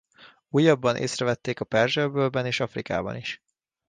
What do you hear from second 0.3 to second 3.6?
Újabban észrevették a Perzsa-öbölben és Afrikában is.